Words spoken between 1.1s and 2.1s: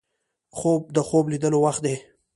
لیدلو وخت دی